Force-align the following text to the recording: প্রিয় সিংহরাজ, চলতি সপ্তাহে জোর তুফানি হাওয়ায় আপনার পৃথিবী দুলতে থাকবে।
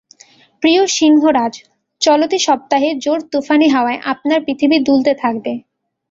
প্রিয় 0.63 0.81
সিংহরাজ, 0.87 1.53
চলতি 2.01 2.37
সপ্তাহে 2.39 2.89
জোর 2.95 3.19
তুফানি 3.31 3.67
হাওয়ায় 3.69 3.99
আপনার 4.03 4.39
পৃথিবী 4.45 4.77
দুলতে 4.79 5.11
থাকবে। 5.13 5.51